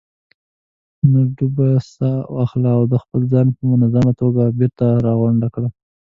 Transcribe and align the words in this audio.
نو 1.09 1.19
ډوبه 1.35 1.67
ساه 1.93 2.19
واخلئ 2.35 2.71
او 2.77 2.83
خپل 3.03 3.21
ځان 3.31 3.47
په 3.55 3.61
منظمه 3.71 4.13
توګه 4.21 4.41
بېرته 4.59 4.85
راغونډ 5.05 5.41
کړئ. 5.53 5.69